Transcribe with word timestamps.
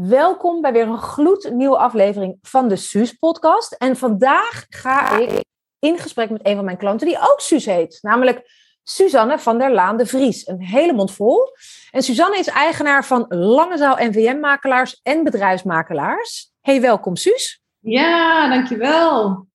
Welkom 0.00 0.60
bij 0.60 0.72
weer 0.72 0.86
een 0.88 0.98
gloednieuwe 0.98 1.76
aflevering 1.76 2.38
van 2.42 2.68
de 2.68 2.76
Suus-podcast. 2.76 3.72
En 3.72 3.96
vandaag 3.96 4.64
ga 4.68 5.18
ik 5.18 5.44
in 5.78 5.98
gesprek 5.98 6.30
met 6.30 6.46
een 6.46 6.54
van 6.56 6.64
mijn 6.64 6.76
klanten 6.76 7.06
die 7.06 7.18
ook 7.18 7.40
Suus 7.40 7.64
heet. 7.64 7.98
Namelijk 8.02 8.50
Suzanne 8.82 9.38
van 9.38 9.58
der 9.58 9.72
Laan 9.72 9.96
de 9.96 10.06
Vries. 10.06 10.46
Een 10.46 10.62
hele 10.62 10.92
mond 10.92 11.12
vol. 11.12 11.56
En 11.90 12.02
Suzanne 12.02 12.38
is 12.38 12.46
eigenaar 12.46 13.04
van 13.04 13.26
Langezaal 13.28 13.96
NVM-makelaars 13.98 15.00
en 15.02 15.24
bedrijfsmakelaars. 15.24 16.52
Hey, 16.60 16.80
welkom 16.80 17.16
Suus. 17.16 17.62
Ja, 17.78 18.48
dankjewel. 18.48 19.46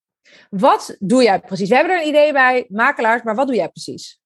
Wat 0.49 0.95
doe 0.99 1.23
jij 1.23 1.39
precies? 1.39 1.69
We 1.69 1.75
hebben 1.75 1.93
er 1.93 2.01
een 2.01 2.07
idee 2.07 2.31
bij, 2.31 2.65
makelaars, 2.69 3.23
maar 3.23 3.35
wat 3.35 3.47
doe 3.47 3.55
jij 3.55 3.69
precies? 3.69 4.18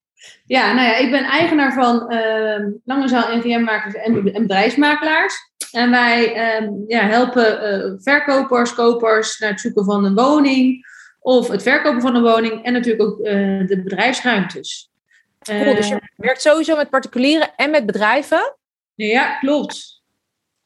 Ja, 0.45 0.73
nou 0.73 0.87
ja, 0.87 0.95
ik 0.95 1.11
ben 1.11 1.23
eigenaar 1.23 1.73
van 1.73 2.13
uh, 2.13 2.67
Langezaal 2.85 3.37
NVM-makelaars 3.37 3.95
en, 3.95 4.23
bedrijfsmakelaars. 4.23 5.51
En 5.71 5.91
wij 5.91 6.35
uh, 6.61 6.69
ja, 6.87 7.05
helpen 7.05 7.63
uh, 7.63 7.93
verkopers, 7.97 8.73
kopers 8.73 9.39
naar 9.39 9.49
het 9.49 9.59
zoeken 9.59 9.85
van 9.85 10.05
een 10.05 10.15
woning 10.15 10.85
of 11.19 11.47
het 11.47 11.63
verkopen 11.63 12.01
van 12.01 12.15
een 12.15 12.21
woning 12.21 12.63
en 12.63 12.73
natuurlijk 12.73 13.03
ook 13.03 13.19
uh, 13.19 13.67
de 13.67 13.81
bedrijfsruimtes. 13.83 14.91
Cool, 15.39 15.75
dus 15.75 15.87
je 15.87 16.01
werkt 16.15 16.41
sowieso 16.41 16.75
met 16.75 16.89
particulieren 16.89 17.55
en 17.55 17.71
met 17.71 17.85
bedrijven? 17.85 18.55
Ja, 18.95 19.37
klopt. 19.37 20.01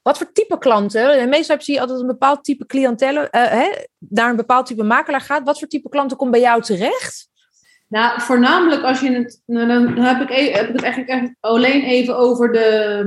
Wat 0.02 0.17
voor 0.17 0.31
type 0.31 0.58
klanten? 0.58 1.30
Meestal 1.30 1.61
zie 1.61 1.73
je 1.73 1.80
altijd 1.80 1.99
een 1.99 2.08
bepaald 2.08 2.44
type 2.44 2.66
cliëntelen, 2.66 3.27
hè, 3.31 3.69
naar 3.97 4.30
een 4.30 4.35
bepaald 4.35 4.66
type 4.66 4.83
makelaar 4.83 5.21
gaat. 5.21 5.44
Wat 5.44 5.59
voor 5.59 5.67
type 5.67 5.89
klanten 5.89 6.17
komt 6.17 6.31
bij 6.31 6.39
jou 6.39 6.61
terecht? 6.61 7.30
Nou, 7.87 8.21
voornamelijk 8.21 8.83
als 8.83 8.99
je 8.99 9.11
het. 9.11 9.41
Nou, 9.45 9.67
dan 9.67 9.97
heb 9.97 10.21
ik, 10.21 10.37
e- 10.37 10.51
heb 10.51 10.67
ik 10.67 10.73
het 10.73 10.83
eigenlijk 10.83 11.35
alleen 11.39 11.83
even 11.83 12.17
over 12.17 12.51
de, 12.51 12.99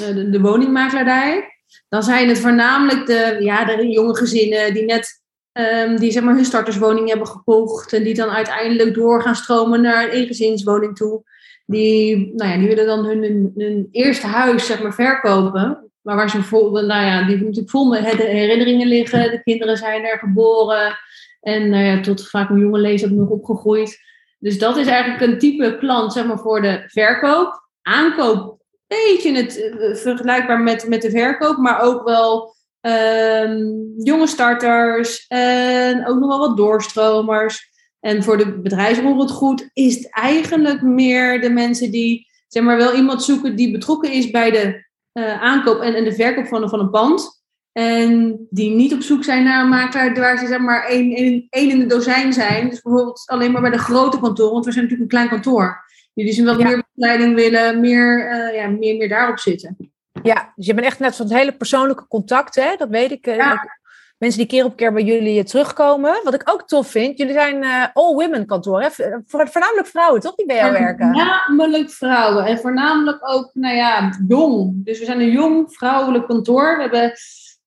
eh, 0.00 0.14
de, 0.14 0.30
de 0.30 0.40
woningmakelaardij. 0.40 1.56
Dan 1.88 2.02
zijn 2.02 2.28
het 2.28 2.38
voornamelijk 2.38 3.06
de, 3.06 3.36
ja, 3.40 3.64
de 3.64 3.88
jonge 3.88 4.16
gezinnen 4.16 4.74
die 4.74 4.84
net 4.84 5.22
um, 5.52 5.96
die 5.96 6.10
zeg 6.10 6.22
maar 6.22 6.34
hun 6.34 6.44
starterswoning 6.44 7.08
hebben 7.08 7.26
gekocht. 7.26 7.92
En 7.92 8.02
die 8.02 8.14
dan 8.14 8.28
uiteindelijk 8.28 8.94
door 8.94 9.22
gaan 9.22 9.34
stromen 9.34 9.80
naar 9.80 10.04
een 10.04 10.10
eengezinswoning 10.10 10.96
toe. 10.96 11.22
Die, 11.66 12.32
nou 12.34 12.50
ja, 12.50 12.56
die 12.58 12.68
willen 12.68 12.86
dan 12.86 13.04
hun, 13.04 13.52
hun, 13.56 13.88
eerste 13.90 14.26
huis 14.26 14.66
zeg 14.66 14.82
maar, 14.82 14.94
verkopen. 14.94 15.90
Maar 16.00 16.16
waar 16.16 16.30
ze 16.30 16.42
vol, 16.42 16.70
nou 16.70 17.04
ja, 17.04 17.26
die 17.26 17.36
natuurlijk 17.36 17.70
vol 17.70 17.88
met 17.88 18.04
herinneringen 18.04 18.86
liggen. 18.86 19.30
De 19.30 19.42
kinderen 19.42 19.76
zijn 19.76 20.04
er 20.04 20.18
geboren. 20.18 20.98
En 21.40 21.70
nou 21.70 21.84
ja, 21.84 22.00
tot 22.00 22.28
vaak 22.28 22.50
een 22.50 22.58
jonge 22.58 22.78
lezer 22.78 23.12
nog 23.12 23.28
opgegroeid. 23.28 24.06
Dus 24.38 24.58
dat 24.58 24.76
is 24.76 24.86
eigenlijk 24.86 25.22
een 25.22 25.38
type 25.38 25.76
klant 25.78 26.12
zeg 26.12 26.26
maar, 26.26 26.38
voor 26.38 26.62
de 26.62 26.82
verkoop. 26.86 27.68
Aankoop, 27.82 28.58
beetje 28.86 29.32
het, 29.32 29.58
uh, 29.58 29.94
vergelijkbaar 29.94 30.60
met, 30.60 30.88
met 30.88 31.02
de 31.02 31.10
verkoop, 31.10 31.56
maar 31.56 31.80
ook 31.80 32.04
wel 32.04 32.56
um, 32.80 33.92
jonge 33.96 34.26
starters 34.26 35.26
en 35.28 36.06
ook 36.06 36.18
nog 36.18 36.28
wel 36.28 36.48
wat 36.48 36.56
doorstromers. 36.56 37.70
En 38.00 38.22
voor 38.22 38.36
de 38.36 38.60
bedrijfswereld 38.60 39.30
goed 39.30 39.70
is 39.72 39.94
het 39.94 40.14
eigenlijk 40.14 40.82
meer 40.82 41.40
de 41.40 41.50
mensen 41.50 41.90
die 41.90 42.26
zeg 42.48 42.62
maar, 42.62 42.76
wel 42.76 42.94
iemand 42.94 43.22
zoeken 43.22 43.56
die 43.56 43.72
betrokken 43.72 44.12
is 44.12 44.30
bij 44.30 44.50
de 44.50 44.86
uh, 45.12 45.42
aankoop 45.42 45.80
en, 45.80 45.94
en 45.94 46.04
de 46.04 46.12
verkoop 46.12 46.46
van, 46.46 46.68
van 46.68 46.80
een 46.80 46.90
pand. 46.90 47.37
En 47.78 48.46
die 48.50 48.70
niet 48.70 48.94
op 48.94 49.00
zoek 49.00 49.24
zijn 49.24 49.44
naar 49.44 49.62
een 49.62 49.68
makelaar 49.68 50.14
waar 50.14 50.38
ze 50.38 50.46
zeg 50.46 50.58
maar 50.58 50.86
één, 50.86 51.16
één, 51.16 51.46
één 51.50 51.70
in 51.70 51.78
de 51.78 51.86
dozijn 51.86 52.32
zijn. 52.32 52.68
Dus 52.68 52.82
bijvoorbeeld 52.82 53.22
alleen 53.26 53.52
maar 53.52 53.60
bij 53.60 53.70
de 53.70 53.78
grote 53.78 54.20
kantoren, 54.20 54.52
want 54.52 54.64
we 54.64 54.72
zijn 54.72 54.84
natuurlijk 54.84 55.12
een 55.12 55.18
klein 55.18 55.42
kantoor. 55.42 55.84
Die 56.14 56.26
dus 56.26 56.40
wat 56.40 56.62
meer 56.62 56.84
begeleiding 56.94 57.34
willen, 57.34 57.80
meer, 57.80 58.32
uh, 58.32 58.54
ja, 58.54 58.68
meer, 58.68 58.96
meer 58.96 59.08
daarop 59.08 59.38
zitten. 59.38 59.76
Ja, 60.22 60.52
dus 60.54 60.66
je 60.66 60.74
bent 60.74 60.86
echt 60.86 60.98
net 60.98 61.14
zo'n 61.14 61.32
hele 61.32 61.52
persoonlijke 61.52 62.06
contact, 62.06 62.54
hè? 62.54 62.76
dat 62.76 62.88
weet 62.88 63.10
ik. 63.10 63.26
Ja. 63.26 63.76
Mensen 64.18 64.38
die 64.38 64.48
keer 64.48 64.64
op 64.64 64.76
keer 64.76 64.92
bij 64.92 65.02
jullie 65.02 65.44
terugkomen. 65.44 66.20
Wat 66.24 66.34
ik 66.34 66.50
ook 66.50 66.68
tof 66.68 66.90
vind, 66.90 67.18
jullie 67.18 67.32
zijn 67.32 67.62
uh, 67.62 67.84
all-women 67.92 68.46
kantoor. 68.46 68.80
Hè? 68.80 68.88
Voornamelijk 69.26 69.86
vrouwen, 69.86 70.20
toch? 70.20 70.34
Die 70.34 70.46
bij 70.46 70.56
jou 70.56 70.72
werken. 70.72 71.06
Voornamelijk 71.06 71.90
vrouwen. 71.90 72.44
En 72.44 72.58
voornamelijk 72.58 73.18
ook, 73.28 73.50
nou 73.52 73.74
ja, 73.74 74.12
jong. 74.28 74.84
Dus 74.84 74.98
we 74.98 75.04
zijn 75.04 75.20
een 75.20 75.30
jong 75.30 75.72
vrouwelijk 75.72 76.26
kantoor. 76.26 76.76
We 76.76 76.82
hebben 76.82 77.12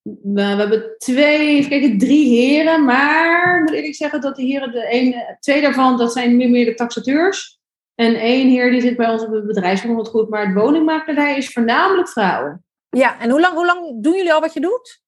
we, 0.03 0.41
hebben 0.41 0.95
twee, 0.97 1.47
even 1.47 1.69
kijken, 1.69 1.97
drie 1.97 2.29
heren. 2.29 2.85
Maar 2.85 3.59
moet 3.59 3.72
eerlijk 3.72 3.95
zeggen 3.95 4.22
dat 4.22 4.35
de 4.35 4.44
heren, 4.44 4.72
de 4.72 4.85
ene, 4.85 5.38
twee 5.39 5.62
daarvan, 5.62 5.97
dat 5.97 6.13
zijn 6.13 6.35
meer, 6.35 6.50
meer 6.50 6.66
de 6.66 6.73
taxateurs. 6.73 7.59
En 7.95 8.16
één 8.16 8.50
heer 8.50 8.72
die 8.72 8.81
zit 8.81 8.97
bij 8.97 9.09
ons 9.09 9.23
op 9.23 9.31
het 9.31 9.47
bedrijfsbond 9.47 10.07
goed. 10.07 10.29
Maar 10.29 10.45
het 10.45 10.56
woningmakelaardij 10.56 11.38
is 11.38 11.53
voornamelijk 11.53 12.09
vrouwen. 12.09 12.63
Ja, 12.89 13.19
en 13.19 13.29
hoe 13.29 13.39
lang, 13.39 13.53
hoe 13.53 13.66
lang 13.66 14.03
doen 14.03 14.16
jullie 14.16 14.34
al 14.34 14.41
wat 14.41 14.53
je 14.53 14.59
doet? 14.59 15.01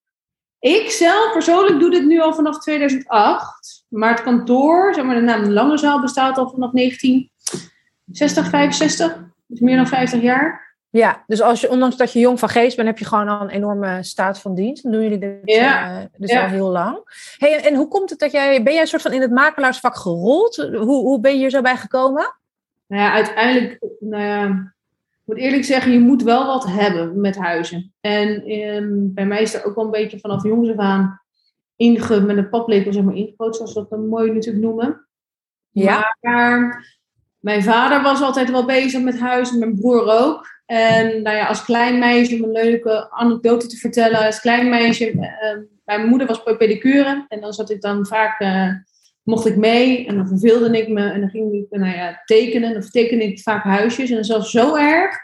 Ik 0.60 0.90
zelf 0.90 1.32
persoonlijk 1.34 1.80
doe 1.80 1.90
dit 1.90 2.06
nu 2.06 2.22
al 2.22 2.34
vanaf 2.34 2.60
2008. 2.60 3.86
Maar 3.88 4.10
het 4.10 4.24
kantoor, 4.24 4.94
zeg 4.94 5.04
maar 5.04 5.16
de 5.16 5.22
naam 5.22 5.46
Lange 5.46 5.78
Zaal, 5.78 6.02
bestaat 6.02 6.38
al 6.38 6.50
vanaf 6.50 6.72
1960, 6.72 8.50
65. 8.50 9.24
Dus 9.48 9.60
meer 9.60 9.76
dan 9.76 9.88
50 9.88 10.22
jaar. 10.22 10.73
Ja, 10.94 11.24
dus 11.28 11.42
als 11.42 11.62
je, 11.62 11.70
ondanks 11.70 11.98
dat 11.98 12.14
je 12.14 12.20
jong 12.20 12.40
van 12.40 12.50
geest 12.50 12.76
bent, 12.76 12.88
heb 12.88 12.98
je 12.98 13.06
gewoon 13.06 13.28
al 13.28 13.42
een 13.42 13.50
enorme 13.50 14.04
staat 14.04 14.40
van 14.40 14.56
dienst. 14.56 14.84
Dan 14.84 14.92
doen 14.92 15.02
jullie 15.02 15.18
dit 15.18 15.40
ja. 15.44 16.00
uh, 16.00 16.06
dus 16.18 16.32
al 16.32 16.48
heel 16.48 16.70
lang. 16.70 16.98
Hey, 17.38 17.64
en, 17.64 17.76
hoe 17.76 17.88
komt 17.88 18.10
het 18.10 18.20
dat 18.20 18.32
jij, 18.32 18.64
ben 18.64 18.74
jij 18.74 18.82
een 18.82 18.88
soort 18.88 19.02
van 19.02 19.14
in 19.14 19.22
het 19.22 19.32
makelaarsvak 19.32 19.96
gerold? 19.96 20.56
Hoe, 20.56 20.86
hoe 20.86 21.20
ben 21.20 21.32
je 21.32 21.38
hier 21.38 21.50
zo 21.50 21.62
bij 21.62 21.78
gekomen? 21.78 22.36
Nou 22.88 23.02
ja, 23.02 23.12
uiteindelijk, 23.12 23.80
nou 24.00 24.24
ja, 24.24 24.46
ik 25.12 25.22
moet 25.24 25.38
eerlijk 25.38 25.64
zeggen, 25.64 25.92
je 25.92 26.00
moet 26.00 26.24
wel 26.24 26.46
wat 26.46 26.66
hebben 26.66 27.22
met 27.22 27.38
huizen. 27.38 27.94
En 28.02 28.52
um, 28.52 29.14
bij 29.14 29.26
mij 29.26 29.42
is 29.42 29.54
er 29.54 29.66
ook 29.66 29.76
wel 29.76 29.86
een 29.86 29.92
beetje 29.92 30.20
vanaf 30.20 30.44
jongs 30.44 30.70
af 30.70 30.78
aan 30.78 31.22
inge, 31.76 32.22
met 32.22 32.38
een 32.38 32.50
paplepel 32.50 32.94
zeg 32.94 33.04
maar 33.04 33.16
ingepoot, 33.16 33.56
zoals 33.56 33.74
we 33.74 33.80
dat 33.80 33.90
dan 33.90 34.08
mooi 34.08 34.32
natuurlijk 34.32 34.66
noemen. 34.66 35.08
Ja. 35.70 36.18
Maar 36.22 36.86
mijn 37.40 37.64
vader 37.64 38.02
was 38.02 38.22
altijd 38.22 38.52
wel 38.52 38.66
bezig 38.66 39.02
met 39.02 39.20
huizen, 39.20 39.60
mijn 39.60 39.76
broer 39.76 40.08
ook. 40.08 40.62
En 40.74 41.22
nou 41.22 41.38
ja, 41.38 41.46
als 41.46 41.64
klein 41.64 42.00
meisje, 42.00 42.36
om 42.36 42.44
een 42.44 42.52
leuke 42.52 43.12
anekdote 43.12 43.68
te 43.68 43.78
vertellen. 43.78 44.26
Als 44.26 44.40
klein 44.40 44.70
meisje, 44.70 45.12
uh, 45.12 45.30
mijn 45.86 46.08
moeder 46.08 46.28
was 46.28 46.44
pedicure. 46.44 47.26
En 47.28 47.42
dan 47.42 47.54
zat 47.54 47.70
ik 47.70 47.82
dan 47.82 48.06
vaak, 48.06 48.42
uh, 48.42 48.70
mocht 49.24 49.46
ik 49.46 49.56
mee. 49.56 50.08
En 50.08 50.16
dan 50.16 50.28
verveelde 50.28 50.78
ik 50.78 50.88
me. 50.88 51.10
En 51.10 51.20
dan 51.20 51.30
ging 51.30 51.54
ik 51.54 51.66
nou 51.70 51.96
ja, 51.96 52.22
tekenen. 52.26 52.78
Of 52.78 52.90
tekende 52.90 53.24
ik 53.24 53.40
vaak 53.40 53.64
huisjes. 53.64 54.10
En 54.10 54.26
zelfs 54.26 54.52
zo 54.52 54.76
erg 54.76 55.18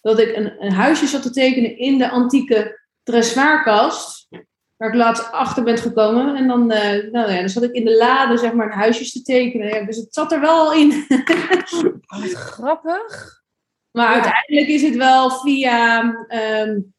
dat 0.00 0.18
ik 0.18 0.36
een, 0.36 0.52
een 0.58 0.72
huisje 0.72 1.06
zat 1.06 1.22
te 1.22 1.30
tekenen 1.30 1.78
in 1.78 1.98
de 1.98 2.10
antieke 2.10 2.80
dressoirkast. 3.02 4.28
Waar 4.76 4.88
ik 4.88 4.94
laatst 4.94 5.32
achter 5.32 5.62
ben 5.62 5.78
gekomen. 5.78 6.36
En 6.36 6.46
dan, 6.46 6.72
uh, 6.72 7.12
nou 7.12 7.32
ja, 7.32 7.38
dan 7.38 7.48
zat 7.48 7.62
ik 7.62 7.72
in 7.72 7.84
de 7.84 7.96
lade, 7.96 8.38
zeg 8.38 8.52
maar, 8.52 8.72
huisjes 8.72 9.12
te 9.12 9.22
tekenen. 9.22 9.68
Ja, 9.68 9.84
dus 9.84 9.96
het 9.96 10.14
zat 10.14 10.32
er 10.32 10.40
wel 10.40 10.72
in. 10.72 11.06
Wat 12.06 12.32
grappig. 12.32 13.41
Maar 13.92 14.08
uiteindelijk 14.12 14.68
is 14.68 14.82
het 14.82 14.96
wel 14.96 15.30
via. 15.30 16.02
Um, 16.02 16.94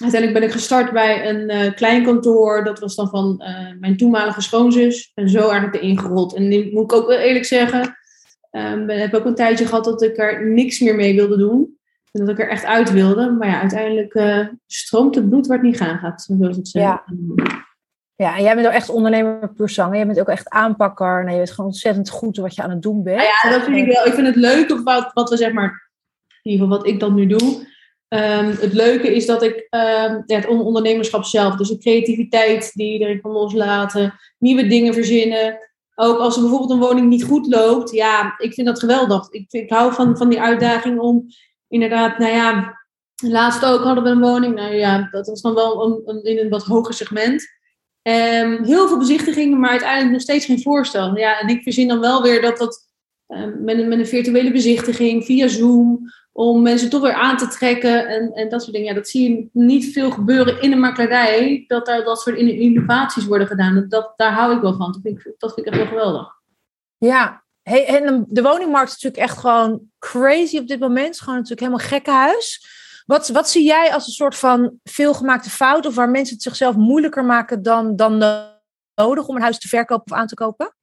uiteindelijk 0.00 0.40
ben 0.40 0.48
ik 0.48 0.54
gestart 0.54 0.92
bij 0.92 1.28
een 1.28 1.50
uh, 1.50 1.74
klein 1.74 2.04
kantoor. 2.04 2.64
Dat 2.64 2.78
was 2.78 2.94
dan 2.94 3.08
van 3.08 3.42
uh, 3.42 3.80
mijn 3.80 3.96
toenmalige 3.96 4.40
schoonzus. 4.40 5.12
En 5.14 5.28
zo 5.28 5.38
eigenlijk 5.38 5.74
erin 5.74 5.98
gerold. 5.98 6.34
En 6.34 6.48
nu 6.48 6.70
moet 6.72 6.92
ik 6.92 6.92
ook 6.92 7.06
wel 7.06 7.18
eerlijk 7.18 7.44
zeggen. 7.44 7.98
Um, 8.50 8.90
ik 8.90 8.98
heb 8.98 9.14
ook 9.14 9.24
een 9.24 9.34
tijdje 9.34 9.66
gehad 9.66 9.84
dat 9.84 10.02
ik 10.02 10.18
er 10.18 10.46
niks 10.46 10.80
meer 10.80 10.94
mee 10.94 11.14
wilde 11.14 11.36
doen. 11.36 11.78
En 12.12 12.20
dat 12.20 12.28
ik 12.28 12.38
er 12.38 12.50
echt 12.50 12.64
uit 12.64 12.92
wilde. 12.92 13.30
Maar 13.30 13.48
ja, 13.48 13.60
uiteindelijk 13.60 14.14
uh, 14.14 14.46
stroomt 14.66 15.14
het 15.14 15.28
bloed 15.28 15.46
waar 15.46 15.58
het 15.58 15.66
niet 15.66 15.76
gaan 15.76 15.98
gaat. 15.98 16.22
Zoals 16.22 16.56
het 16.56 16.70
ja. 16.70 17.04
Ja, 18.16 18.36
en 18.36 18.42
jij 18.42 18.54
bent 18.54 18.66
ook 18.66 18.72
echt 18.72 18.88
ondernemer 18.88 19.52
puur 19.52 19.68
zang. 19.68 19.94
Jij 19.94 20.06
bent 20.06 20.20
ook 20.20 20.28
echt 20.28 20.48
aanpakker. 20.48 21.24
Nee, 21.24 21.32
je 21.32 21.38
weet 21.38 21.50
gewoon 21.50 21.70
ontzettend 21.70 22.10
goed 22.10 22.36
wat 22.36 22.54
je 22.54 22.62
aan 22.62 22.70
het 22.70 22.82
doen 22.82 23.02
bent. 23.02 23.22
Ja, 23.22 23.50
dat 23.50 23.62
vind 23.62 23.76
ik 23.76 23.92
wel. 23.94 24.06
Ik 24.06 24.12
vind 24.12 24.26
het 24.26 24.36
leuk 24.36 24.80
wat, 24.84 25.10
wat 25.12 25.30
we 25.30 25.36
zeg 25.36 25.52
maar 25.52 25.83
in 26.44 26.50
ieder 26.50 26.66
geval 26.66 26.78
wat 26.78 26.86
ik 26.86 27.00
dan 27.00 27.14
nu 27.14 27.26
doe. 27.26 27.72
Um, 28.08 28.46
het 28.46 28.72
leuke 28.72 29.14
is 29.14 29.26
dat 29.26 29.42
ik 29.42 29.54
um, 29.54 30.22
ja, 30.26 30.36
het 30.36 30.46
ondernemerschap 30.46 31.24
zelf, 31.24 31.56
dus 31.56 31.68
de 31.68 31.78
creativiteit 31.78 32.72
die 32.74 32.92
iedereen 32.92 33.20
kan 33.20 33.30
loslaten, 33.30 34.14
nieuwe 34.38 34.66
dingen 34.66 34.94
verzinnen. 34.94 35.58
Ook 35.94 36.18
als 36.18 36.34
er 36.34 36.40
bijvoorbeeld 36.40 36.70
een 36.70 36.88
woning 36.88 37.08
niet 37.08 37.24
goed 37.24 37.46
loopt, 37.46 37.90
ja, 37.90 38.34
ik 38.38 38.54
vind 38.54 38.66
dat 38.66 38.78
geweldig. 38.78 39.30
Ik, 39.30 39.44
ik 39.48 39.70
hou 39.70 39.92
van, 39.92 40.16
van 40.16 40.28
die 40.28 40.40
uitdaging 40.40 40.98
om 40.98 41.26
inderdaad, 41.68 42.18
nou 42.18 42.32
ja, 42.32 42.78
laatst 43.22 43.64
ook 43.64 43.82
hadden 43.82 44.04
we 44.04 44.10
een 44.10 44.20
woning, 44.20 44.54
nou 44.54 44.74
ja, 44.74 45.08
dat 45.10 45.26
was 45.26 45.40
dan 45.40 45.54
wel 45.54 46.02
in 46.22 46.38
een 46.38 46.48
wat 46.48 46.64
hoger 46.64 46.94
segment. 46.94 47.42
Um, 48.02 48.64
heel 48.64 48.88
veel 48.88 48.98
bezichtigingen, 48.98 49.60
maar 49.60 49.70
uiteindelijk 49.70 50.12
nog 50.12 50.20
steeds 50.20 50.44
geen 50.44 50.62
voorstel. 50.62 51.16
Ja, 51.16 51.40
en 51.40 51.48
ik 51.48 51.62
verzin 51.62 51.88
dan 51.88 52.00
wel 52.00 52.22
weer 52.22 52.40
dat 52.42 52.58
dat 52.58 52.88
met, 53.58 53.78
een, 53.78 53.88
met 53.88 53.98
een 53.98 54.06
virtuele 54.06 54.52
bezichtiging 54.52 55.24
via 55.24 55.48
Zoom 55.48 56.00
om 56.36 56.62
mensen 56.62 56.90
toch 56.90 57.02
weer 57.02 57.12
aan 57.12 57.36
te 57.36 57.48
trekken 57.48 58.08
en, 58.08 58.32
en 58.32 58.48
dat 58.48 58.62
soort 58.62 58.72
dingen. 58.72 58.88
Ja, 58.88 58.94
dat 58.94 59.08
zie 59.08 59.30
je 59.30 59.48
niet 59.52 59.92
veel 59.92 60.10
gebeuren 60.10 60.62
in 60.62 60.70
de 60.70 60.76
makelaarij, 60.76 61.64
dat 61.66 61.86
daar 61.86 62.04
dat 62.04 62.20
soort 62.20 62.36
innovaties 62.36 63.24
worden 63.24 63.46
gedaan. 63.46 63.86
Dat, 63.88 64.12
daar 64.16 64.32
hou 64.32 64.54
ik 64.56 64.60
wel 64.60 64.76
van. 64.76 64.92
Dat 64.92 65.00
vind 65.02 65.18
ik, 65.18 65.34
dat 65.38 65.54
vind 65.54 65.66
ik 65.66 65.72
echt 65.72 65.82
wel 65.82 65.92
geweldig. 65.92 66.32
Ja, 66.98 67.44
hey, 67.62 67.86
en 67.86 68.24
de 68.28 68.42
woningmarkt 68.42 68.88
is 68.88 69.02
natuurlijk 69.02 69.30
echt 69.30 69.38
gewoon 69.38 69.82
crazy 69.98 70.58
op 70.58 70.66
dit 70.66 70.80
moment. 70.80 71.18
Gewoon 71.20 71.34
natuurlijk 71.34 71.66
helemaal 71.66 71.88
gekkenhuis. 71.88 72.66
Wat, 73.06 73.28
wat 73.28 73.48
zie 73.48 73.64
jij 73.64 73.92
als 73.92 74.06
een 74.06 74.12
soort 74.12 74.36
van 74.36 74.78
veelgemaakte 74.84 75.50
fout 75.50 75.86
of 75.86 75.94
waar 75.94 76.10
mensen 76.10 76.34
het 76.34 76.42
zichzelf 76.42 76.76
moeilijker 76.76 77.24
maken 77.24 77.62
dan, 77.62 77.96
dan 77.96 78.18
nodig 78.94 79.26
om 79.26 79.36
een 79.36 79.42
huis 79.42 79.58
te 79.58 79.68
verkopen 79.68 80.12
of 80.12 80.18
aan 80.18 80.26
te 80.26 80.34
kopen? 80.34 80.74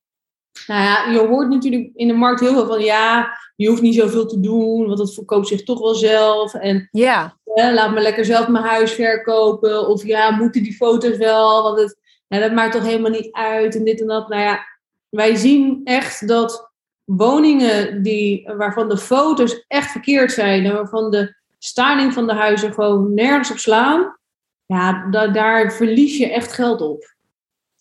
Nou 0.67 0.83
ja, 0.83 1.11
je 1.11 1.27
hoort 1.27 1.49
natuurlijk 1.49 1.89
in 1.93 2.07
de 2.07 2.13
markt 2.13 2.39
heel 2.39 2.53
veel 2.53 2.67
van 2.67 2.81
ja, 2.81 3.37
je 3.55 3.67
hoeft 3.67 3.81
niet 3.81 3.95
zoveel 3.95 4.25
te 4.25 4.39
doen, 4.39 4.87
want 4.87 4.99
het 4.99 5.13
verkoopt 5.13 5.47
zich 5.47 5.63
toch 5.63 5.79
wel 5.79 5.95
zelf. 5.95 6.53
En 6.53 6.87
ja. 6.91 7.37
laat 7.53 7.93
me 7.93 8.01
lekker 8.01 8.25
zelf 8.25 8.47
mijn 8.47 8.65
huis 8.65 8.91
verkopen. 8.91 9.87
Of 9.87 10.05
ja, 10.05 10.31
moeten 10.31 10.63
die 10.63 10.75
foto's 10.75 11.17
wel, 11.17 11.63
want 11.63 11.79
het, 11.79 11.97
dat 12.27 12.51
maakt 12.51 12.73
toch 12.73 12.83
helemaal 12.83 13.11
niet 13.11 13.31
uit 13.31 13.75
en 13.75 13.83
dit 13.83 14.01
en 14.01 14.07
dat. 14.07 14.29
Nou 14.29 14.41
ja, 14.41 14.65
wij 15.09 15.35
zien 15.35 15.81
echt 15.83 16.27
dat 16.27 16.71
woningen 17.03 18.03
die, 18.03 18.51
waarvan 18.57 18.89
de 18.89 18.97
foto's 18.97 19.63
echt 19.67 19.91
verkeerd 19.91 20.31
zijn 20.31 20.65
en 20.65 20.73
waarvan 20.73 21.11
de 21.11 21.35
styling 21.57 22.13
van 22.13 22.27
de 22.27 22.33
huizen 22.33 22.73
gewoon 22.73 23.13
nergens 23.13 23.51
op 23.51 23.57
slaan, 23.57 24.17
ja, 24.65 25.07
da 25.09 25.27
daar 25.27 25.73
verlies 25.73 26.17
je 26.17 26.31
echt 26.31 26.51
geld 26.51 26.81
op. 26.81 27.15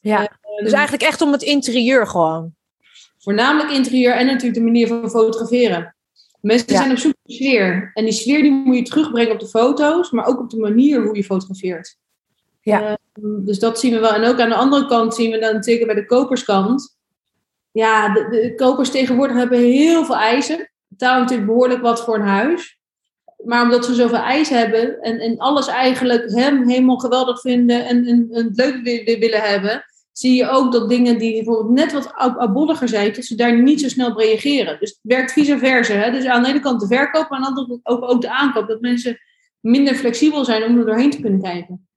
Ja, 0.01 0.29
dus 0.63 0.73
eigenlijk 0.73 1.03
echt 1.03 1.21
om 1.21 1.33
het 1.33 1.43
interieur 1.43 2.07
gewoon. 2.07 2.55
Voornamelijk 3.23 3.71
interieur 3.71 4.13
en 4.13 4.27
natuurlijk 4.27 4.55
de 4.55 4.61
manier 4.61 4.87
van 4.87 5.11
fotograferen. 5.11 5.95
Mensen 6.41 6.69
zijn 6.69 6.91
op 6.91 6.99
zoek 6.99 7.15
naar 7.23 7.37
sfeer. 7.37 7.91
En 7.95 8.05
die 8.05 8.13
sfeer 8.13 8.43
die 8.43 8.51
moet 8.51 8.77
je 8.77 8.83
terugbrengen 8.83 9.33
op 9.33 9.41
de 9.41 9.49
foto's, 9.49 10.11
maar 10.11 10.27
ook 10.27 10.41
op 10.41 10.51
de 10.51 10.59
manier 10.59 11.03
hoe 11.03 11.17
je 11.17 11.25
fotografeert. 11.25 11.97
Ja. 12.61 12.89
Uh, 12.89 12.95
dus 13.45 13.59
dat 13.59 13.81
zien 13.81 13.93
we 13.93 13.99
wel. 13.99 14.15
En 14.15 14.25
ook 14.25 14.41
aan 14.41 14.49
de 14.49 14.55
andere 14.55 14.87
kant 14.87 15.15
zien 15.15 15.31
we 15.31 15.39
dan 15.39 15.63
zeker 15.63 15.87
bij 15.87 15.95
de 15.95 16.07
koperskant 16.07 16.99
ja, 17.73 18.13
de, 18.13 18.29
de, 18.31 18.55
kopers 18.55 18.91
tegenwoordig 18.91 19.37
hebben 19.37 19.59
heel 19.59 20.05
veel 20.05 20.17
eisen. 20.17 20.71
Betalen 20.89 21.21
natuurlijk 21.21 21.49
behoorlijk 21.49 21.83
wat 21.83 22.05
voor 22.05 22.15
een 22.15 22.27
huis. 22.27 22.79
Maar 23.45 23.63
omdat 23.63 23.85
ze 23.85 23.95
zoveel 23.95 24.19
eisen 24.19 24.59
hebben 24.59 25.01
en, 25.01 25.19
en 25.19 25.39
alles 25.39 25.67
eigenlijk 25.67 26.31
hem 26.31 26.69
helemaal 26.69 26.99
geweldig 26.99 27.41
vinden 27.41 27.87
en, 27.87 28.07
en, 28.07 28.29
en 28.31 28.45
het 28.45 28.57
leuk 28.57 28.83
willen 29.19 29.43
hebben, 29.43 29.85
zie 30.13 30.35
je 30.35 30.49
ook 30.49 30.73
dat 30.73 30.89
dingen 30.89 31.19
die 31.19 31.35
bijvoorbeeld 31.35 31.75
net 31.75 31.93
wat 31.93 32.13
abolliger 32.15 32.89
zijn, 32.89 33.13
dat 33.13 33.25
ze 33.25 33.35
daar 33.35 33.63
niet 33.63 33.81
zo 33.81 33.89
snel 33.89 34.11
op 34.11 34.17
reageren. 34.17 34.79
Dus 34.81 34.91
het 34.91 34.99
werkt 35.03 35.33
vice 35.33 35.59
versa. 35.59 35.95
Hè? 35.95 36.11
Dus 36.11 36.25
aan 36.25 36.43
de 36.43 36.49
ene 36.49 36.61
kant 36.61 36.81
de 36.81 36.87
verkoop, 36.87 37.29
maar 37.29 37.39
aan 37.39 37.55
de 37.55 37.61
andere 37.61 37.67
kant 37.83 38.03
ook, 38.03 38.11
ook 38.11 38.21
de 38.21 38.31
aankoop. 38.31 38.69
Dat 38.69 38.81
mensen 38.81 39.19
minder 39.61 39.95
flexibel 39.95 40.45
zijn 40.45 40.63
om 40.65 40.79
er 40.79 40.87
doorheen 40.87 41.11
te 41.11 41.21
kunnen 41.21 41.43
kijken. 41.43 41.89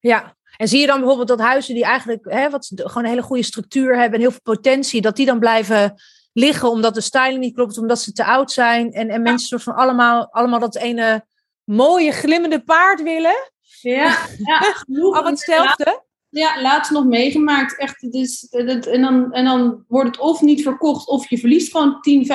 Ja, 0.00 0.36
en 0.56 0.68
zie 0.68 0.80
je 0.80 0.86
dan 0.86 0.98
bijvoorbeeld 0.98 1.28
dat 1.28 1.40
huizen 1.40 1.74
die 1.74 1.84
eigenlijk 1.84 2.24
hè, 2.30 2.50
wat, 2.50 2.72
gewoon 2.74 3.04
een 3.04 3.10
hele 3.10 3.22
goede 3.22 3.42
structuur 3.42 3.96
hebben 3.96 4.14
en 4.14 4.20
heel 4.20 4.30
veel 4.30 4.54
potentie, 4.54 5.00
dat 5.00 5.16
die 5.16 5.26
dan 5.26 5.38
blijven 5.38 5.94
liggen 6.32 6.70
omdat 6.70 6.94
de 6.94 7.00
styling 7.00 7.40
niet 7.40 7.54
klopt, 7.54 7.78
omdat 7.78 8.00
ze 8.00 8.12
te 8.12 8.24
oud 8.24 8.52
zijn 8.52 8.92
en, 8.92 9.08
en 9.08 9.22
mensen 9.22 9.48
soort 9.48 9.62
van 9.62 9.74
allemaal, 9.74 10.28
allemaal 10.32 10.58
dat 10.58 10.76
ene 10.76 11.26
mooie 11.64 12.12
glimmende 12.12 12.62
paard 12.62 13.02
willen? 13.02 13.52
Ja, 13.80 14.16
ja 14.38 14.74
Al 15.16 15.24
hetzelfde. 15.24 16.06
Ja, 16.30 16.62
laatst 16.62 16.90
nog 16.90 17.04
meegemaakt. 17.04 17.78
Echt, 17.78 18.00
het 18.00 18.14
is, 18.14 18.46
het, 18.50 18.86
en, 18.86 19.00
dan, 19.00 19.32
en 19.32 19.44
dan 19.44 19.84
wordt 19.88 20.08
het 20.08 20.18
of 20.18 20.40
niet 20.40 20.62
verkocht, 20.62 21.08
of 21.08 21.30
je 21.30 21.38
verliest 21.38 21.70
gewoon 21.70 22.00
10, 22.00 22.26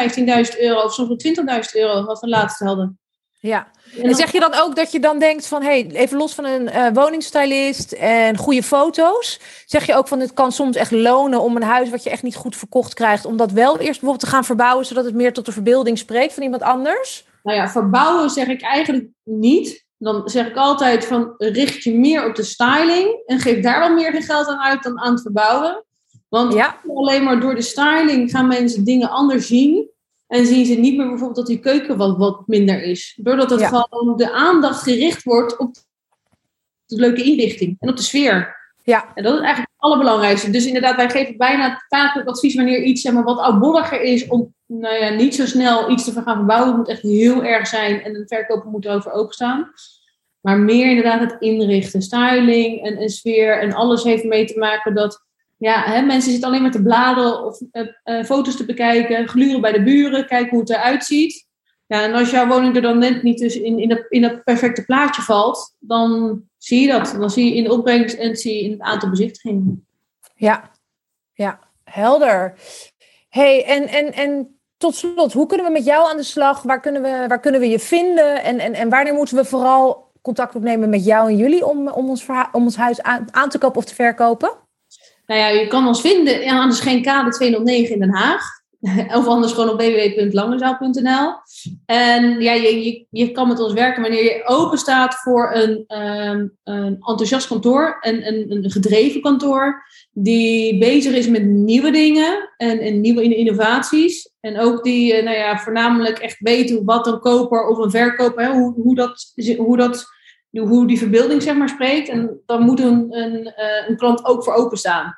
15.000 0.53 0.59
euro, 0.59 0.81
of 0.81 0.93
soms 0.93 1.23
wel 1.23 1.57
20.000 1.63 1.69
euro, 1.73 2.05
wat 2.05 2.19
we 2.19 2.27
laatst 2.27 2.59
hadden. 2.59 2.97
Ja, 3.39 3.67
en 4.01 4.15
zeg 4.15 4.31
je 4.31 4.39
dan 4.39 4.53
ook 4.53 4.75
dat 4.75 4.91
je 4.91 4.99
dan 4.99 5.19
denkt 5.19 5.47
van, 5.47 5.61
hey, 5.61 5.87
even 5.91 6.17
los 6.17 6.33
van 6.33 6.45
een 6.45 6.67
uh, 6.67 6.87
woningstylist 6.93 7.91
en 7.91 8.37
goede 8.37 8.63
foto's, 8.63 9.39
zeg 9.65 9.85
je 9.85 9.95
ook 9.95 10.07
van, 10.07 10.19
het 10.19 10.33
kan 10.33 10.51
soms 10.51 10.75
echt 10.75 10.91
lonen 10.91 11.41
om 11.41 11.55
een 11.55 11.63
huis 11.63 11.89
wat 11.89 12.03
je 12.03 12.09
echt 12.09 12.23
niet 12.23 12.35
goed 12.35 12.55
verkocht 12.55 12.93
krijgt, 12.93 13.25
om 13.25 13.37
dat 13.37 13.51
wel 13.51 13.73
eerst 13.73 13.85
bijvoorbeeld 13.85 14.19
te 14.19 14.27
gaan 14.27 14.45
verbouwen, 14.45 14.85
zodat 14.85 15.05
het 15.05 15.13
meer 15.13 15.33
tot 15.33 15.45
de 15.45 15.51
verbeelding 15.51 15.97
spreekt 15.97 16.33
van 16.33 16.43
iemand 16.43 16.61
anders? 16.61 17.25
Nou 17.43 17.57
ja, 17.57 17.69
verbouwen 17.69 18.29
zeg 18.29 18.47
ik 18.47 18.61
eigenlijk 18.61 19.07
niet. 19.23 19.82
Dan 20.03 20.29
zeg 20.29 20.47
ik 20.47 20.55
altijd 20.55 21.05
van, 21.05 21.33
richt 21.37 21.83
je 21.83 21.97
meer 21.97 22.25
op 22.25 22.35
de 22.35 22.43
styling 22.43 23.21
en 23.25 23.39
geef 23.39 23.63
daar 23.63 23.79
wel 23.79 23.93
meer 23.93 24.23
geld 24.23 24.47
aan 24.47 24.59
uit 24.59 24.83
dan 24.83 24.99
aan 24.99 25.13
het 25.13 25.21
verbouwen. 25.21 25.83
Want 26.29 26.53
ja. 26.53 26.79
alleen 26.87 27.23
maar 27.23 27.39
door 27.39 27.55
de 27.55 27.61
styling 27.61 28.31
gaan 28.31 28.47
mensen 28.47 28.83
dingen 28.83 29.09
anders 29.09 29.47
zien. 29.47 29.91
En 30.27 30.45
zien 30.45 30.65
ze 30.65 30.73
niet 30.73 30.97
meer 30.97 31.07
bijvoorbeeld 31.07 31.35
dat 31.35 31.47
die 31.47 31.59
keuken 31.59 31.97
wat, 31.97 32.17
wat 32.17 32.47
minder 32.47 32.83
is. 32.83 33.19
Doordat 33.21 33.49
het 33.49 33.63
gewoon 33.63 34.17
de 34.17 34.31
aandacht 34.31 34.83
gericht 34.83 35.23
wordt 35.23 35.57
op 35.57 35.75
de 36.85 36.95
leuke 36.95 37.23
inrichting 37.23 37.75
en 37.79 37.89
op 37.89 37.97
de 37.97 38.03
sfeer. 38.03 38.55
Ja. 38.83 39.11
En 39.15 39.23
dat 39.23 39.33
is 39.33 39.39
eigenlijk 39.39 39.72
allerbelangrijkste. 39.83 40.49
Dus 40.49 40.65
inderdaad, 40.65 40.95
wij 40.95 41.09
geven 41.09 41.37
bijna 41.37 41.83
vaak 41.87 42.27
advies 42.27 42.55
wanneer 42.55 42.83
iets 42.83 43.01
zeg 43.01 43.13
maar, 43.13 43.23
wat 43.23 43.39
oudbolliger 43.39 44.01
is, 44.01 44.27
om 44.27 44.53
nou 44.65 44.95
ja, 44.95 45.09
niet 45.09 45.35
zo 45.35 45.45
snel 45.45 45.89
iets 45.89 46.03
te 46.03 46.11
gaan 46.11 46.35
verbouwen. 46.35 46.67
Het 46.67 46.77
moet 46.77 46.87
echt 46.87 47.01
heel 47.01 47.43
erg 47.43 47.67
zijn 47.67 48.03
en 48.03 48.13
de 48.13 48.23
verkoper 48.27 48.69
moet 48.69 48.85
erover 48.85 49.11
openstaan. 49.11 49.71
Maar 50.41 50.59
meer 50.59 50.89
inderdaad 50.89 51.19
het 51.19 51.35
inrichten, 51.39 52.01
styling 52.01 52.81
en, 52.83 53.09
sfeer 53.09 53.59
en 53.59 53.73
alles 53.73 54.03
heeft 54.03 54.23
mee 54.23 54.45
te 54.45 54.59
maken 54.59 54.95
dat 54.95 55.25
ja, 55.57 55.83
hè, 55.83 56.01
mensen 56.01 56.31
zitten 56.31 56.49
alleen 56.49 56.61
maar 56.61 56.71
te 56.71 56.81
bladeren 56.81 57.45
of 57.45 57.61
uh, 57.71 57.87
uh, 58.05 58.23
foto's 58.23 58.55
te 58.55 58.65
bekijken, 58.65 59.27
gluren 59.27 59.61
bij 59.61 59.71
de 59.71 59.83
buren, 59.83 60.27
kijken 60.27 60.49
hoe 60.49 60.59
het 60.59 60.69
eruit 60.69 61.05
ziet. 61.05 61.42
Ja, 61.93 62.03
en 62.03 62.13
als 62.13 62.31
jouw 62.31 62.47
woning 62.47 62.75
er 62.75 62.81
dan 62.81 62.97
net 62.97 63.23
niet 63.23 63.39
dus 63.39 63.55
in, 63.55 63.79
in, 63.79 63.89
dat, 63.89 64.05
in 64.09 64.21
dat 64.21 64.43
perfecte 64.43 64.85
plaatje 64.85 65.21
valt, 65.21 65.75
dan 65.79 66.41
zie 66.57 66.81
je 66.81 66.87
dat. 66.87 67.15
Dan 67.19 67.29
zie 67.29 67.45
je 67.45 67.55
in 67.55 67.63
de 67.63 67.71
opbrengst 67.71 68.15
en 68.15 68.35
zie 68.35 68.55
je 68.55 68.63
in 68.63 68.71
het 68.71 68.81
aantal 68.81 69.09
bezichtigingen. 69.09 69.87
Ja, 70.35 70.71
ja, 71.33 71.59
helder. 71.83 72.53
hey, 73.29 73.65
en, 73.65 73.87
en, 73.87 74.13
en 74.13 74.59
tot 74.77 74.95
slot, 74.95 75.33
hoe 75.33 75.47
kunnen 75.47 75.65
we 75.65 75.71
met 75.71 75.85
jou 75.85 76.09
aan 76.09 76.17
de 76.17 76.23
slag? 76.23 76.61
Waar 76.61 76.79
kunnen 76.79 77.01
we, 77.01 77.25
waar 77.27 77.39
kunnen 77.39 77.61
we 77.61 77.69
je 77.69 77.79
vinden? 77.79 78.43
En, 78.43 78.59
en, 78.59 78.73
en 78.73 78.89
wanneer 78.89 79.13
moeten 79.13 79.35
we 79.35 79.45
vooral 79.45 80.11
contact 80.21 80.55
opnemen 80.55 80.89
met 80.89 81.05
jou 81.05 81.29
en 81.29 81.37
jullie 81.37 81.65
om, 81.65 81.87
om, 81.87 82.09
ons, 82.09 82.25
om 82.51 82.63
ons 82.63 82.75
huis 82.75 83.01
aan, 83.01 83.27
aan 83.31 83.49
te 83.49 83.57
kopen 83.57 83.77
of 83.77 83.85
te 83.85 83.95
verkopen? 83.95 84.51
Nou 85.25 85.39
ja, 85.39 85.47
je 85.47 85.67
kan 85.67 85.87
ons 85.87 86.01
vinden 86.01 86.47
aan 86.47 86.69
de 86.69 86.75
Scheenkade 86.75 87.29
209 87.29 87.93
in 87.93 87.99
Den 87.99 88.13
Haag. 88.13 88.62
Of 89.17 89.27
anders 89.27 89.53
gewoon 89.53 89.69
op 89.69 89.81
www.langezaal.nl. 89.81 91.33
En 91.85 92.41
ja, 92.41 92.53
je, 92.53 92.83
je, 92.83 93.05
je 93.09 93.31
kan 93.31 93.47
met 93.47 93.59
ons 93.59 93.73
werken 93.73 94.01
wanneer 94.01 94.23
je 94.23 94.43
open 94.45 94.77
staat 94.77 95.15
voor 95.15 95.51
een, 95.53 95.85
um, 96.01 96.57
een 96.63 96.93
enthousiast 96.93 97.47
kantoor. 97.47 97.97
En 98.01 98.27
een, 98.27 98.51
een 98.51 98.71
gedreven 98.71 99.21
kantoor. 99.21 99.83
Die 100.11 100.77
bezig 100.79 101.13
is 101.13 101.27
met 101.27 101.45
nieuwe 101.45 101.91
dingen 101.91 102.49
en, 102.57 102.79
en 102.79 103.01
nieuwe 103.01 103.35
innovaties. 103.35 104.31
En 104.39 104.59
ook 104.59 104.83
die 104.83 105.23
nou 105.23 105.37
ja, 105.37 105.57
voornamelijk 105.57 106.19
echt 106.19 106.39
weten 106.39 106.85
wat 106.85 107.07
een 107.07 107.19
koper 107.19 107.67
of 107.67 107.77
een 107.77 107.91
verkoper, 107.91 108.53
hoe, 108.53 108.73
hoe, 108.73 108.95
dat, 108.95 109.33
hoe 109.57 109.77
dat 109.77 110.05
hoe 110.49 110.87
die 110.87 110.97
verbeelding 110.97 111.41
zeg 111.41 111.55
maar 111.55 111.69
spreekt. 111.69 112.09
En 112.09 112.41
dan 112.45 112.61
moet 112.61 112.79
een, 112.79 113.07
een, 113.09 113.53
een 113.87 113.97
klant 113.97 114.25
ook 114.25 114.43
voor 114.43 114.53
openstaan. 114.53 115.17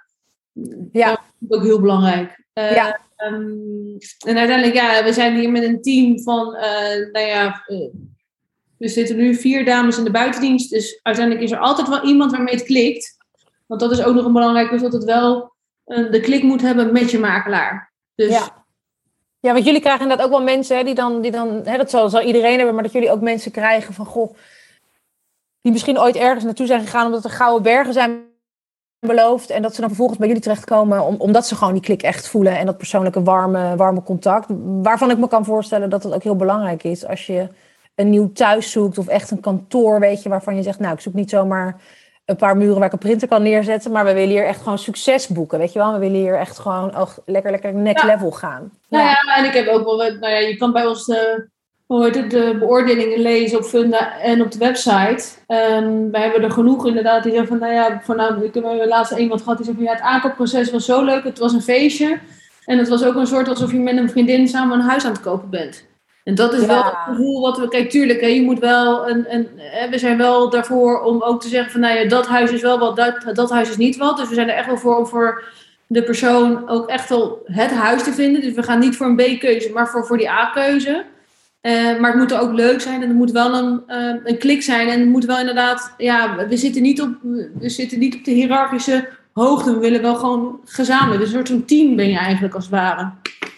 Ja. 0.92 1.10
Dat 1.10 1.50
is 1.50 1.58
ook 1.58 1.64
heel 1.64 1.82
belangrijk. 1.82 2.44
Uh, 2.54 2.76
ja. 2.76 3.05
Um, 3.18 3.98
en 4.26 4.38
uiteindelijk, 4.38 4.76
ja, 4.76 5.04
we 5.04 5.14
zijn 5.14 5.36
hier 5.36 5.52
met 5.52 5.64
een 5.64 5.82
team 5.82 6.20
van, 6.20 6.56
uh, 6.56 7.12
nou 7.12 7.26
ja, 7.26 7.64
uh, 7.68 7.94
er 8.78 8.90
zitten 8.90 9.18
nu 9.18 9.36
vier 9.36 9.66
dames 9.66 9.98
in 9.98 10.04
de 10.04 10.12
buitendienst. 10.12 10.70
Dus 10.70 11.00
uiteindelijk 11.04 11.46
is 11.46 11.52
er 11.52 11.60
altijd 11.60 11.88
wel 11.88 12.04
iemand 12.04 12.32
waarmee 12.32 12.54
het 12.56 12.64
klikt. 12.64 13.18
Want 13.66 13.82
dat 13.82 13.92
is 13.92 14.04
ook 14.04 14.16
nog 14.16 14.26
een 14.26 14.34
belangrijk, 14.34 14.72
is 14.72 14.82
dat 14.82 14.94
het 14.94 15.04
wel 15.04 15.54
de 15.86 16.20
klik 16.22 16.44
moet 16.44 16.62
hebben 16.62 16.94
met 16.94 17.12
je 17.12 17.20
makelaar. 17.20 17.94
Dus, 18.16 18.30
ja. 18.30 18.66
Ja, 19.40 19.54
want 19.54 19.66
jullie 19.66 19.82
krijgen 19.82 20.02
inderdaad 20.02 20.26
ook 20.26 20.32
wel 20.32 20.44
mensen 20.44 20.78
hè, 20.78 20.84
die 20.84 20.96
dan, 20.96 21.22
die 21.22 21.32
dan 21.32 21.62
hè, 21.64 21.78
dat 21.78 21.90
zal, 21.90 22.10
zal 22.10 22.22
iedereen 22.22 22.56
hebben, 22.56 22.74
maar 22.74 22.84
dat 22.84 22.92
jullie 22.92 23.12
ook 23.12 23.22
mensen 23.22 23.52
krijgen 23.52 23.94
van, 23.94 24.06
goh, 24.06 24.36
die 25.62 25.72
misschien 25.72 26.00
ooit 26.00 26.16
ergens 26.16 26.44
naartoe 26.44 26.66
zijn 26.66 26.82
gegaan 26.82 27.06
omdat 27.06 27.24
er 27.24 27.30
gouden 27.30 27.64
bergen 27.64 27.94
zijn 27.94 28.34
beloofd. 29.06 29.50
En 29.50 29.62
dat 29.62 29.74
ze 29.74 29.80
dan 29.80 29.90
vervolgens 29.90 30.20
bij 30.20 30.28
jullie 30.28 30.44
terechtkomen 30.44 31.02
om, 31.02 31.16
omdat 31.18 31.48
ze 31.48 31.56
gewoon 31.56 31.74
die 31.74 31.82
klik 31.82 32.04
echt 32.04 32.28
voelen. 32.28 32.58
En 32.58 32.66
dat 32.66 32.78
persoonlijke 32.78 33.24
warme, 33.24 33.76
warme 33.76 34.04
contact. 34.04 34.48
Waarvan 34.82 35.12
ik 35.12 35.18
me 35.18 35.28
kan 35.28 35.46
voorstellen 35.46 35.90
dat 35.90 36.04
het 36.04 36.14
ook 36.14 36.24
heel 36.24 36.36
belangrijk 36.36 36.84
is 36.84 37.08
als 37.08 37.26
je 37.26 37.48
een 37.96 38.10
nieuw 38.10 38.32
thuis 38.32 38.72
zoekt. 38.72 38.98
Of 38.98 39.08
echt 39.08 39.32
een 39.32 39.40
kantoor, 39.40 40.00
weet 40.00 40.24
je, 40.24 40.30
waarvan 40.30 40.56
je 40.56 40.64
zegt, 40.64 40.80
nou 40.80 40.94
ik 40.94 41.00
zoek 41.00 41.14
niet 41.14 41.30
zomaar 41.30 41.82
een 42.26 42.36
paar 42.36 42.58
muren 42.58 42.78
waar 42.78 42.86
ik 42.86 42.94
een 42.94 43.00
printer 43.00 43.28
kan 43.28 43.44
neerzetten. 43.44 43.92
Maar 43.92 44.06
we 44.06 44.14
willen 44.14 44.30
hier 44.30 44.46
echt 44.46 44.62
gewoon 44.62 44.78
succes 44.78 45.28
boeken, 45.28 45.60
weet 45.60 45.74
je 45.74 45.80
wel. 45.80 45.94
We 45.94 46.00
willen 46.00 46.20
hier 46.20 46.38
echt 46.38 46.60
gewoon 46.60 46.98
oh, 46.98 47.10
lekker, 47.26 47.52
lekker 47.52 47.74
next 47.74 48.04
ja. 48.04 48.10
level 48.10 48.32
gaan. 48.32 48.72
Nou 48.90 49.04
ja. 49.04 49.10
ja, 49.10 49.38
en 49.38 49.46
ik 49.46 49.54
heb 49.54 49.68
ook 49.68 49.84
wel, 49.84 49.98
nou 49.98 50.28
ja, 50.28 50.38
je 50.38 50.58
kan 50.58 50.72
bij 50.72 50.86
ons 50.86 51.06
de 51.06 51.50
hoe 51.86 52.04
heet 52.04 52.16
het, 52.16 52.32
de 52.32 52.56
beoordelingen 52.60 53.20
lezen 53.20 53.58
op 53.58 53.64
Funda 53.64 54.20
en 54.20 54.42
op 54.42 54.52
de 54.52 54.58
website. 54.58 55.24
Um, 55.48 56.12
we 56.12 56.20
hebben 56.20 56.44
er 56.44 56.52
genoeg 56.52 56.88
inderdaad 56.88 57.24
die 57.24 57.32
zeggen 57.32 57.50
van, 57.50 57.60
nou 57.60 57.74
ja, 57.74 58.02
voornamelijk, 58.04 58.56
ik 58.56 58.64
heb 58.64 58.86
laatst 58.86 59.18
iemand 59.18 59.42
gehad 59.42 59.58
die 59.58 59.66
zei 59.66 59.78
van, 59.78 59.86
ja, 59.86 59.92
het 59.92 60.02
aankoopproces 60.02 60.72
was 60.72 60.86
zo 60.86 61.04
leuk, 61.04 61.24
het 61.24 61.40
was 61.40 61.54
een 61.54 61.62
feestje. 61.62 62.20
En 62.66 62.78
het 62.78 62.88
was 62.88 63.04
ook 63.04 63.16
een 63.16 63.28
soort 63.28 63.48
alsof 63.48 63.72
je 63.72 63.80
met 63.80 63.98
een 63.98 64.10
vriendin 64.10 64.48
samen 64.48 64.80
een 64.80 64.86
huis 64.86 65.06
aan 65.06 65.12
het 65.12 65.22
kopen 65.22 65.50
bent. 65.50 65.86
En 66.24 66.36
dat 66.36 66.54
is 66.54 66.62
ja. 66.62 66.68
wel 66.68 66.84
het 66.84 66.94
gevoel 67.06 67.42
wat 67.42 67.58
we, 67.58 67.68
kijk, 67.68 67.90
tuurlijk, 67.90 68.22
hè, 68.22 68.28
je 68.28 68.42
moet 68.42 68.60
wel, 68.60 69.10
een, 69.10 69.34
een, 69.34 69.50
we 69.90 69.98
zijn 69.98 70.18
wel 70.18 70.50
daarvoor 70.50 71.02
om 71.02 71.22
ook 71.22 71.42
te 71.42 71.48
zeggen 71.48 71.72
van, 71.72 71.82
nou 71.82 72.00
ja, 72.00 72.08
dat 72.08 72.28
huis 72.28 72.52
is 72.52 72.62
wel 72.62 72.80
wat, 72.80 72.96
dat, 72.96 73.36
dat 73.36 73.50
huis 73.50 73.70
is 73.70 73.78
niet 73.78 73.98
wat. 73.98 74.18
Dus 74.18 74.30
we 74.30 74.36
zijn 74.36 74.50
er 74.50 74.56
echt 74.56 74.68
wel 74.68 74.78
voor 74.78 74.98
om 74.98 75.08
voor 75.08 75.44
de 75.88 76.04
persoon 76.04 76.70
ook 76.70 76.90
echt 76.90 77.10
wel 77.10 77.42
het 77.46 77.72
huis 77.72 78.04
te 78.04 78.14
vinden. 78.14 78.42
Dus 78.42 78.54
we 78.54 78.64
gaan 78.64 78.80
niet 78.80 78.98
voor 78.98 79.08
een 79.08 79.16
B-keuze, 79.16 79.72
maar 79.74 79.88
voor, 79.88 80.06
voor 80.06 80.18
die 80.18 80.30
A-keuze. 80.30 81.06
Eh, 81.66 82.00
maar 82.00 82.12
het 82.12 82.20
moet 82.20 82.32
er 82.32 82.40
ook 82.40 82.54
leuk 82.54 82.82
zijn 82.82 83.02
en 83.02 83.08
het 83.08 83.18
moet 83.18 83.32
wel 83.32 83.56
een, 83.56 83.84
eh, 83.88 84.16
een 84.24 84.38
klik 84.38 84.64
zijn. 84.64 84.88
En 84.88 85.00
het 85.00 85.10
moet 85.10 85.26
wel 85.26 85.40
inderdaad, 85.40 85.94
ja, 85.98 86.48
we 86.48 86.58
zitten 86.58 86.82
niet 86.82 87.02
op, 87.02 87.10
we 87.60 87.70
zitten 87.70 88.00
niet 88.00 88.16
op 88.16 88.24
de 88.24 88.32
hiërarchische 88.32 89.10
hoogte. 89.34 89.74
We 89.74 89.80
willen 89.80 90.02
wel 90.02 90.16
gewoon 90.16 90.60
gezamenlijk. 90.66 91.20
Dus 91.20 91.30
een 91.30 91.36
soort 91.36 91.50
van 91.50 91.66
team 91.66 91.96
ben 91.96 92.10
je 92.10 92.18
eigenlijk 92.18 92.54
als 92.56 92.64
het 92.64 92.74
ware. 92.74 93.12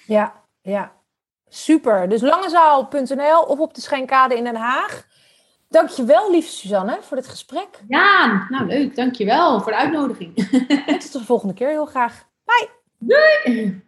Ja, 0.05 0.33
ja. 0.61 0.91
Super. 1.49 2.09
Dus 2.09 2.21
langezaal.nl 2.21 3.41
of 3.41 3.59
op 3.59 3.73
de 3.73 3.81
Schenkade 3.81 4.35
in 4.35 4.43
Den 4.43 4.55
Haag. 4.55 5.05
Dankjewel, 5.69 6.31
lieve 6.31 6.51
Suzanne, 6.51 6.97
voor 7.01 7.17
dit 7.17 7.27
gesprek. 7.27 7.67
Ja, 7.87 8.45
nou 8.49 8.65
leuk. 8.67 8.95
Dankjewel 8.95 9.61
voor 9.61 9.71
de 9.71 9.77
uitnodiging. 9.77 10.35
En 10.85 10.99
tot 10.99 11.13
de 11.13 11.23
volgende 11.23 11.53
keer 11.53 11.69
heel 11.69 11.85
graag. 11.85 12.25
Bye. 12.45 12.69
Doei! 12.97 13.85